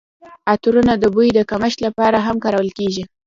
عطرونه 0.53 0.93
د 0.99 1.03
بوی 1.13 1.29
د 1.33 1.39
کمښت 1.49 1.79
لپاره 1.87 2.17
هم 2.25 2.35
کارول 2.43 2.69
کیږي. 2.77 3.03